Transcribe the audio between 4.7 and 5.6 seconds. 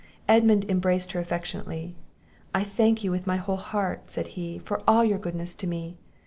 all your goodness